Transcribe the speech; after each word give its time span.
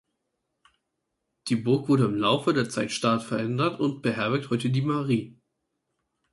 Die 1.47 1.55
Burg 1.55 1.87
wurde 1.87 2.05
im 2.05 2.15
Laufe 2.15 2.53
der 2.55 2.67
Zeit 2.67 2.91
stark 2.91 3.21
verändert 3.21 3.79
und 3.79 4.01
beherbergt 4.01 4.49
heute 4.49 4.71
die 4.71 4.81
Mairie. 4.81 5.37